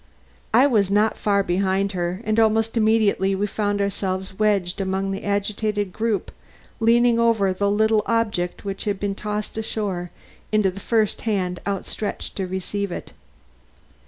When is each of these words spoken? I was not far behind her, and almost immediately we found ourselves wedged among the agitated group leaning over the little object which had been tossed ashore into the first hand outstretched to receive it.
I 0.51 0.65
was 0.65 0.89
not 0.89 1.15
far 1.15 1.43
behind 1.43 1.91
her, 1.91 2.21
and 2.23 2.39
almost 2.39 2.75
immediately 2.75 3.35
we 3.35 3.45
found 3.45 3.79
ourselves 3.79 4.39
wedged 4.39 4.81
among 4.81 5.11
the 5.11 5.23
agitated 5.23 5.93
group 5.93 6.31
leaning 6.79 7.19
over 7.19 7.53
the 7.53 7.69
little 7.69 8.01
object 8.07 8.65
which 8.65 8.85
had 8.85 8.99
been 8.99 9.13
tossed 9.13 9.59
ashore 9.59 10.09
into 10.51 10.71
the 10.71 10.79
first 10.79 11.21
hand 11.21 11.59
outstretched 11.67 12.35
to 12.37 12.47
receive 12.47 12.91
it. 12.91 13.11